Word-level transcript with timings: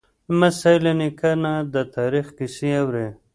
لمسی 0.31 0.75
له 0.85 0.91
نیکه 0.99 1.31
نه 1.43 1.53
د 1.73 1.75
تاریخ 1.95 2.27
کیسې 2.37 2.69
اوري. 2.81 3.07